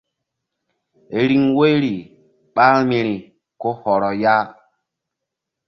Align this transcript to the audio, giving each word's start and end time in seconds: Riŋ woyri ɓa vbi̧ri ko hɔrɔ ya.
Riŋ 1.29 1.43
woyri 1.57 1.95
ɓa 2.55 2.65
vbi̧ri 2.87 3.15
ko 3.61 3.69
hɔrɔ 3.81 4.09
ya. 4.21 4.35